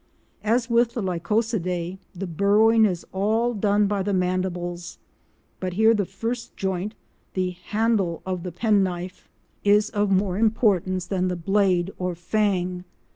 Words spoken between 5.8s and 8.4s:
the first joint—the handle